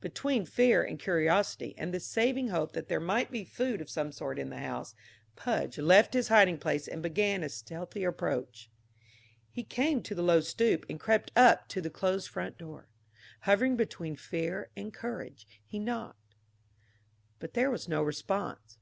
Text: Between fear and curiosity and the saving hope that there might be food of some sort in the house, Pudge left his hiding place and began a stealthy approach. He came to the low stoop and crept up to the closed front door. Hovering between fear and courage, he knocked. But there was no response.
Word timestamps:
Between 0.00 0.46
fear 0.46 0.82
and 0.82 0.98
curiosity 0.98 1.74
and 1.76 1.92
the 1.92 2.00
saving 2.00 2.48
hope 2.48 2.72
that 2.72 2.88
there 2.88 3.00
might 3.02 3.30
be 3.30 3.44
food 3.44 3.82
of 3.82 3.90
some 3.90 4.12
sort 4.12 4.38
in 4.38 4.48
the 4.48 4.56
house, 4.56 4.94
Pudge 5.36 5.76
left 5.76 6.14
his 6.14 6.28
hiding 6.28 6.56
place 6.56 6.88
and 6.88 7.02
began 7.02 7.42
a 7.42 7.50
stealthy 7.50 8.02
approach. 8.02 8.70
He 9.50 9.62
came 9.62 10.02
to 10.04 10.14
the 10.14 10.22
low 10.22 10.40
stoop 10.40 10.86
and 10.88 10.98
crept 10.98 11.32
up 11.36 11.68
to 11.68 11.82
the 11.82 11.90
closed 11.90 12.28
front 12.30 12.56
door. 12.56 12.88
Hovering 13.40 13.76
between 13.76 14.16
fear 14.16 14.70
and 14.74 14.90
courage, 14.90 15.46
he 15.62 15.78
knocked. 15.78 16.34
But 17.38 17.52
there 17.52 17.70
was 17.70 17.86
no 17.86 18.02
response. 18.02 18.78